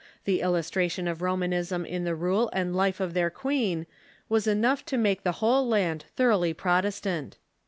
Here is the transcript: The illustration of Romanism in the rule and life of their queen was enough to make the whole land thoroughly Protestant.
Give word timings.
The 0.25 0.41
illustration 0.41 1.07
of 1.07 1.21
Romanism 1.21 1.85
in 1.85 2.05
the 2.05 2.15
rule 2.15 2.49
and 2.53 2.75
life 2.75 2.99
of 2.99 3.13
their 3.13 3.29
queen 3.29 3.85
was 4.29 4.47
enough 4.47 4.83
to 4.87 4.97
make 4.97 5.21
the 5.21 5.33
whole 5.43 5.67
land 5.67 6.05
thoroughly 6.15 6.55
Protestant. 6.55 7.37